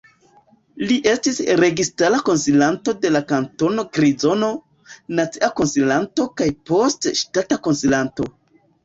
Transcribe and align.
Li 0.91 0.95
estis 1.09 1.35
registara 1.59 2.21
konsilanto 2.29 2.95
de 3.03 3.11
la 3.15 3.21
Kantono 3.31 3.83
Grizono, 3.97 4.49
nacia 5.21 5.51
konsilanto 5.61 6.27
kaj 6.43 6.49
poste 6.71 7.15
ŝtata 7.21 7.61
konsilanto. 7.69 8.27